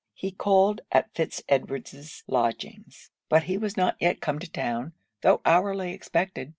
[0.15, 5.41] He called at Fitz Edward's lodgings; but he was not yet come to town, tho'
[5.45, 6.49] hourly expected.